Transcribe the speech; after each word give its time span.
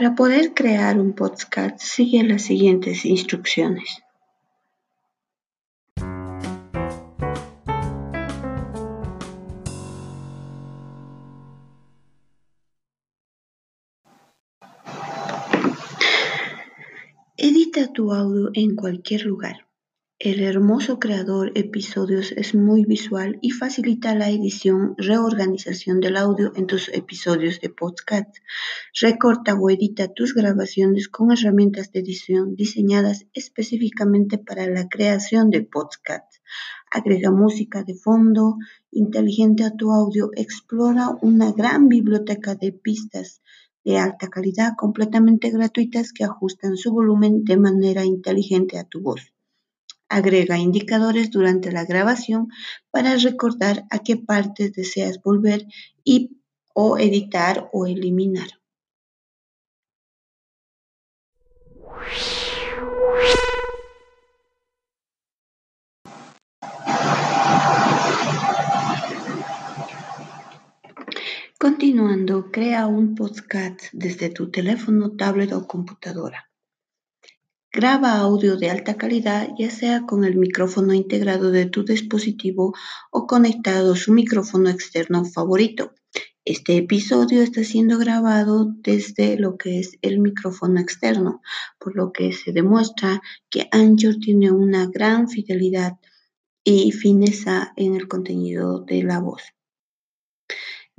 Para 0.00 0.14
poder 0.14 0.54
crear 0.54 0.98
un 0.98 1.12
podcast, 1.12 1.78
sigue 1.78 2.22
las 2.22 2.40
siguientes 2.40 3.04
instrucciones. 3.04 4.02
Edita 17.36 17.92
tu 17.92 18.14
audio 18.14 18.48
en 18.54 18.76
cualquier 18.76 19.26
lugar. 19.26 19.69
El 20.22 20.42
hermoso 20.42 20.98
creador 20.98 21.50
episodios 21.54 22.32
es 22.32 22.54
muy 22.54 22.84
visual 22.84 23.38
y 23.40 23.52
facilita 23.52 24.14
la 24.14 24.28
edición, 24.28 24.94
reorganización 24.98 25.98
del 25.98 26.18
audio 26.18 26.52
en 26.56 26.66
tus 26.66 26.90
episodios 26.90 27.58
de 27.62 27.70
podcast. 27.70 28.28
Recorta 29.00 29.54
o 29.54 29.70
edita 29.70 30.12
tus 30.12 30.34
grabaciones 30.34 31.08
con 31.08 31.32
herramientas 31.32 31.90
de 31.90 32.00
edición 32.00 32.54
diseñadas 32.54 33.28
específicamente 33.32 34.36
para 34.36 34.66
la 34.66 34.90
creación 34.90 35.48
de 35.48 35.62
podcast. 35.62 36.30
Agrega 36.90 37.30
música 37.30 37.82
de 37.82 37.94
fondo 37.94 38.58
inteligente 38.90 39.64
a 39.64 39.74
tu 39.74 39.90
audio. 39.90 40.32
Explora 40.36 41.16
una 41.22 41.50
gran 41.52 41.88
biblioteca 41.88 42.54
de 42.56 42.72
pistas 42.72 43.40
de 43.86 43.96
alta 43.96 44.28
calidad 44.28 44.74
completamente 44.76 45.48
gratuitas 45.50 46.12
que 46.12 46.24
ajustan 46.24 46.76
su 46.76 46.92
volumen 46.92 47.42
de 47.42 47.56
manera 47.56 48.04
inteligente 48.04 48.78
a 48.78 48.84
tu 48.84 49.00
voz. 49.00 49.32
Agrega 50.10 50.58
indicadores 50.58 51.30
durante 51.30 51.72
la 51.72 51.84
grabación 51.84 52.48
para 52.90 53.16
recordar 53.16 53.84
a 53.90 54.00
qué 54.00 54.16
partes 54.16 54.72
deseas 54.72 55.22
volver 55.22 55.66
y 56.04 56.36
o 56.74 56.98
editar 56.98 57.70
o 57.72 57.86
eliminar. 57.86 58.48
Continuando, 71.58 72.50
crea 72.50 72.86
un 72.86 73.14
podcast 73.14 73.84
desde 73.92 74.30
tu 74.30 74.50
teléfono, 74.50 75.12
tablet 75.16 75.52
o 75.52 75.66
computadora. 75.68 76.49
Graba 77.72 78.18
audio 78.18 78.56
de 78.56 78.68
alta 78.68 78.96
calidad, 78.96 79.50
ya 79.56 79.70
sea 79.70 80.04
con 80.04 80.24
el 80.24 80.34
micrófono 80.34 80.92
integrado 80.92 81.52
de 81.52 81.66
tu 81.66 81.84
dispositivo 81.84 82.74
o 83.12 83.28
conectado 83.28 83.92
a 83.92 83.96
su 83.96 84.12
micrófono 84.12 84.70
externo 84.70 85.24
favorito. 85.24 85.94
Este 86.44 86.76
episodio 86.76 87.42
está 87.42 87.62
siendo 87.62 87.96
grabado 87.96 88.74
desde 88.78 89.38
lo 89.38 89.56
que 89.56 89.78
es 89.78 89.98
el 90.02 90.18
micrófono 90.18 90.80
externo, 90.80 91.42
por 91.78 91.94
lo 91.94 92.10
que 92.10 92.32
se 92.32 92.50
demuestra 92.50 93.22
que 93.48 93.68
Anchor 93.70 94.16
tiene 94.16 94.50
una 94.50 94.86
gran 94.86 95.28
fidelidad 95.28 95.92
y 96.64 96.90
fineza 96.90 97.72
en 97.76 97.94
el 97.94 98.08
contenido 98.08 98.80
de 98.80 99.04
la 99.04 99.20
voz. 99.20 99.42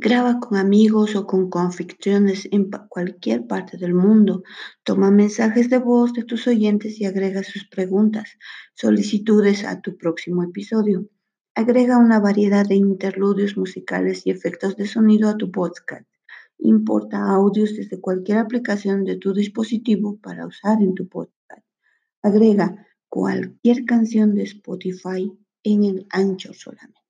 Graba 0.00 0.38
con 0.38 0.56
amigos 0.56 1.16
o 1.16 1.26
con 1.26 1.50
conficciones 1.50 2.48
en 2.52 2.70
cualquier 2.88 3.48
parte 3.48 3.78
del 3.78 3.94
mundo. 3.94 4.44
Toma 4.84 5.10
mensajes 5.10 5.70
de 5.70 5.78
voz 5.78 6.12
de 6.12 6.22
tus 6.22 6.46
oyentes 6.46 7.00
y 7.00 7.04
agrega 7.04 7.42
sus 7.42 7.66
preguntas, 7.66 8.38
solicitudes 8.74 9.64
a 9.64 9.80
tu 9.80 9.96
próximo 9.96 10.44
episodio. 10.44 11.08
Agrega 11.56 11.98
una 11.98 12.20
variedad 12.20 12.64
de 12.64 12.76
interludios 12.76 13.56
musicales 13.56 14.24
y 14.24 14.30
efectos 14.30 14.76
de 14.76 14.86
sonido 14.86 15.28
a 15.28 15.36
tu 15.36 15.50
podcast. 15.50 16.06
Importa 16.58 17.28
audios 17.28 17.74
desde 17.74 18.00
cualquier 18.00 18.38
aplicación 18.38 19.02
de 19.02 19.16
tu 19.16 19.34
dispositivo 19.34 20.16
para 20.18 20.46
usar 20.46 20.80
en 20.80 20.94
tu 20.94 21.08
podcast. 21.08 21.66
Agrega 22.22 22.86
cualquier 23.08 23.84
canción 23.84 24.36
de 24.36 24.44
Spotify 24.44 25.32
en 25.64 25.82
el 25.82 26.06
ancho 26.10 26.54
solamente. 26.54 27.07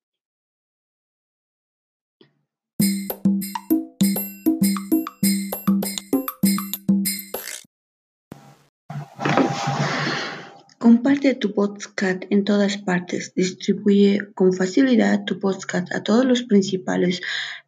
Comparte 10.78 11.34
tu 11.34 11.55
podcast 11.55 12.22
en 12.31 12.44
todas 12.44 12.78
partes. 12.78 13.34
Distribuye 13.34 14.21
con 14.33 14.53
facilidad 14.53 15.25
tu 15.25 15.41
podcast 15.41 15.93
a 15.93 16.05
todas 16.05 16.25
las 16.25 16.44
principales 16.44 17.21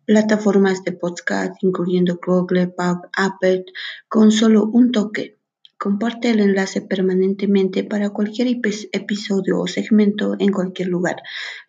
plataformas 0.05 0.85
de 0.85 0.93
podcast, 0.93 1.57
incluyendo 1.65 2.21
Google, 2.25 2.73
Apple, 3.17 3.65
con 4.09 4.31
solo 4.31 4.65
un 4.65 4.93
toque. 4.93 5.39
Comparte 5.77 6.31
el 6.31 6.39
enlace 6.39 6.83
permanentemente 6.83 7.83
para 7.83 8.11
cualquier 8.11 8.47
episodio 8.93 9.59
o 9.59 9.67
segmento 9.67 10.37
en 10.39 10.53
cualquier 10.53 10.87
lugar. 10.87 11.17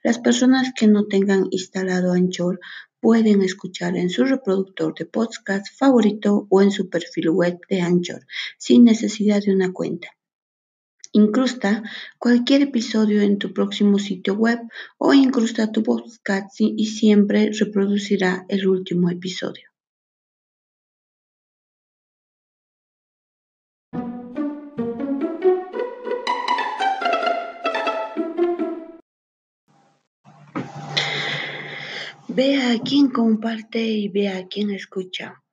Las 0.03 0.19
personas 0.19 0.71
que 0.75 0.85
no 0.85 1.07
tengan 1.07 1.47
instalado 1.49 2.13
Anchor 2.13 2.59
pueden 2.99 3.41
escuchar 3.41 3.97
en 3.97 4.11
su 4.11 4.25
reproductor 4.25 4.93
de 4.93 5.07
podcast 5.07 5.65
favorito 5.75 6.45
o 6.51 6.61
en 6.61 6.69
su 6.69 6.87
perfil 6.87 7.31
web 7.31 7.59
de 7.67 7.81
Anchor 7.81 8.27
sin 8.59 8.83
necesidad 8.83 9.41
de 9.41 9.55
una 9.55 9.73
cuenta. 9.73 10.09
Incrusta 11.13 11.83
cualquier 12.17 12.61
episodio 12.61 13.21
en 13.21 13.37
tu 13.37 13.53
próximo 13.53 13.99
sitio 13.99 14.33
web 14.35 14.59
o 14.97 15.13
incrusta 15.13 15.71
tu 15.71 15.83
podcast 15.83 16.55
y 16.59 16.85
siempre 16.85 17.51
reproducirá 17.51 18.45
el 18.47 18.65
último 18.65 19.09
episodio. 19.09 19.71
Ve 32.29 32.61
a 32.61 32.79
quien 32.79 33.09
comparte 33.09 33.81
y 33.83 34.07
ve 34.07 34.29
a 34.29 34.47
quien 34.47 34.71
escucha. 34.71 35.43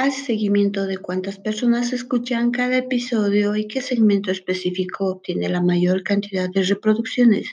Haz 0.00 0.14
seguimiento 0.14 0.86
de 0.86 0.98
cuántas 0.98 1.40
personas 1.40 1.92
escuchan 1.92 2.52
cada 2.52 2.76
episodio 2.76 3.56
y 3.56 3.66
qué 3.66 3.80
segmento 3.82 4.30
específico 4.30 5.20
tiene 5.24 5.48
la 5.48 5.60
mayor 5.60 6.04
cantidad 6.04 6.48
de 6.48 6.62
reproducciones. 6.62 7.48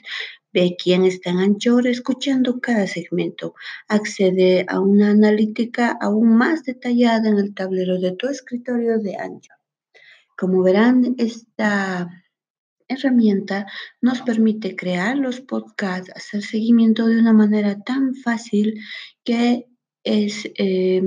Ve 0.52 0.76
quién 0.80 1.04
está 1.04 1.30
en 1.30 1.38
Anchor 1.38 1.88
escuchando 1.88 2.60
cada 2.60 2.86
segmento. 2.86 3.56
Accede 3.88 4.64
a 4.68 4.78
una 4.78 5.10
analítica 5.10 5.98
aún 6.00 6.36
más 6.36 6.62
detallada 6.62 7.28
en 7.28 7.38
el 7.38 7.52
tablero 7.52 7.98
de 7.98 8.12
tu 8.12 8.28
escritorio 8.28 9.00
de 9.00 9.16
Anchor. 9.16 9.56
Como 10.38 10.62
verán, 10.62 11.16
esta 11.18 12.08
herramienta 12.86 13.66
nos 14.00 14.22
permite 14.22 14.76
crear 14.76 15.18
los 15.18 15.40
podcasts, 15.40 16.12
hacer 16.14 16.42
seguimiento 16.42 17.08
de 17.08 17.18
una 17.18 17.32
manera 17.32 17.80
tan 17.80 18.14
fácil 18.14 18.80
que 19.24 19.66
es... 20.04 20.48
Eh, 20.54 21.02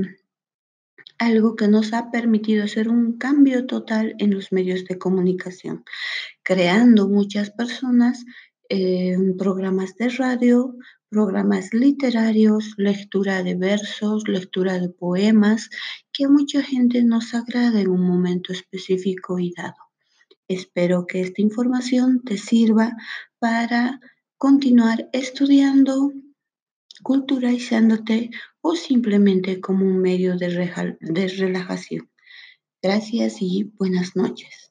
algo 1.20 1.56
que 1.56 1.68
nos 1.68 1.94
ha 1.94 2.10
permitido 2.10 2.64
hacer 2.64 2.90
un 2.90 3.18
cambio 3.18 3.66
total 3.68 4.16
en 4.18 4.34
los 4.34 4.52
medios 4.52 4.86
de 4.86 4.98
comunicación, 4.98 5.84
creando 6.44 7.08
muchas 7.10 7.52
personas 7.52 8.26
eh, 8.70 9.18
programas 9.38 9.96
de 9.96 10.10
radio, 10.10 10.76
programas 11.10 11.74
literarios, 11.74 12.74
lectura 12.78 13.44
de 13.44 13.56
versos, 13.56 14.28
lectura 14.28 14.80
de 14.80 14.90
poemas, 14.90 15.70
que 16.14 16.26
a 16.26 16.30
mucha 16.30 16.62
gente 16.64 17.04
nos 17.04 17.34
agrada 17.34 17.82
en 17.82 17.90
un 17.90 18.02
momento 18.02 18.54
específico 18.54 19.40
y 19.40 19.54
dado. 19.56 19.76
Espero 20.48 21.06
que 21.06 21.22
esta 21.22 21.42
información 21.42 22.24
te 22.24 22.38
sirva 22.38 22.96
para 23.40 24.00
continuar 24.38 25.10
estudiando, 25.12 26.14
culturalizándote 27.04 28.32
o 28.62 28.76
simplemente 28.76 29.60
como 29.60 29.86
un 29.86 30.00
medio 30.00 30.38
de, 30.38 30.50
relajación. 31.38 32.10
Gracias 32.82 33.42
y 33.42 33.72
buenas 33.78 34.16
noches. 34.16 34.69